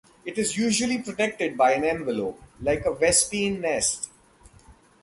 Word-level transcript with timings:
It 0.25 0.39
is 0.39 0.57
usually 0.57 0.97
protected 0.97 1.55
by 1.55 1.73
an 1.73 1.83
envelope, 1.83 2.41
like 2.59 2.85
a 2.87 2.91
vespine 2.95 3.59
nest. 3.59 4.09